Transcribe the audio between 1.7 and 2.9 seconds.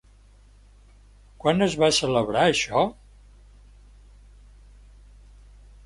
va celebrar això?